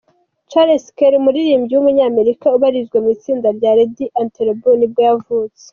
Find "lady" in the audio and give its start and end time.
3.77-4.05